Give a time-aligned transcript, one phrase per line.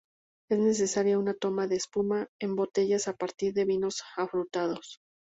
[0.49, 4.99] Es necesaria una toma de espuma en botellas a partir de vinos afrutados.